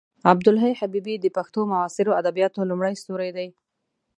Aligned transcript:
عبدالحی 0.31 0.73
حبیبي 0.81 1.15
د 1.19 1.25
پښتو 1.37 1.59
معاصرو 1.71 2.17
ادبیاتو 2.21 2.67
لومړی 2.69 2.93
ستوری 3.01 3.29
دی. 3.37 3.47